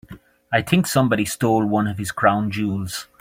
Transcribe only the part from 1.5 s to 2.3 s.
one of his